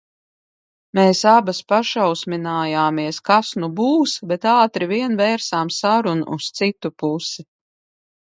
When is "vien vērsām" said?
4.95-5.73